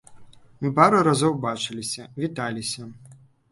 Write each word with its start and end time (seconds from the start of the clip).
Мы 0.63 0.71
пару 0.79 1.01
разоў 1.09 1.37
бачыліся, 1.45 2.09
віталіся. 2.25 2.89